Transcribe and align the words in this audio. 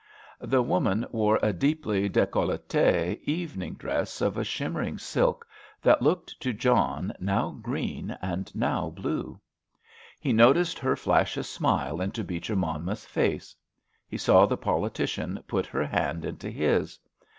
The 0.39 0.63
woman 0.63 1.05
wore 1.11 1.37
a 1.43 1.53
deeply 1.53 2.09
decollété 2.09 3.21
evening 3.21 3.75
dress 3.75 4.19
of 4.19 4.35
a 4.35 4.43
shimmering 4.43 4.97
silk 4.97 5.45
that 5.83 6.01
looked 6.01 6.39
to 6.41 6.53
John 6.53 7.13
now 7.19 7.51
green 7.51 8.17
and 8.19 8.49
now 8.55 8.89
blue. 8.89 9.39
He 10.19 10.33
noticed 10.33 10.79
her 10.79 10.95
flash 10.95 11.37
a 11.37 11.43
smile 11.43 12.01
into 12.01 12.23
Beecher 12.23 12.55
Monmouth's 12.55 13.05
face. 13.05 13.55
He 14.09 14.17
saw 14.17 14.47
the 14.47 14.57
politician 14.57 15.43
put 15.47 15.67
her 15.67 15.85
hand 15.85 16.25
into 16.25 16.49
his. 16.49 16.97